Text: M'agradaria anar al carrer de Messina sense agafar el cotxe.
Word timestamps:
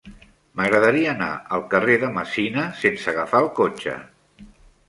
M'agradaria 0.59 1.11
anar 1.11 1.27
al 1.57 1.65
carrer 1.75 1.99
de 2.05 2.09
Messina 2.17 2.65
sense 2.81 3.15
agafar 3.15 3.45
el 3.47 3.51
cotxe. 3.61 3.99